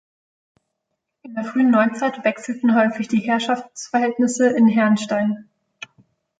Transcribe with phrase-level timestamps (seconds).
[1.21, 5.47] In der frühen Neuzeit wechselten häufig die Herrschaftsverhältnisse in Hernstein.